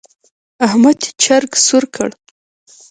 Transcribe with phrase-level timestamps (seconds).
[0.65, 2.09] احمد چرګ سور کړ.